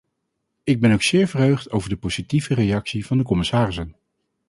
Ik 0.63 0.79
ben 0.79 0.91
ook 0.93 1.01
zeer 1.01 1.27
verheugd 1.27 1.71
over 1.71 1.89
de 1.89 1.97
positieve 1.97 2.53
reactie 2.53 3.05
van 3.05 3.17
de 3.17 3.23
commissarissen. 3.23 3.95